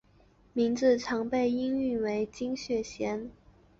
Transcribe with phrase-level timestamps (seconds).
[0.53, 3.29] 名字常被音译为金雪贤。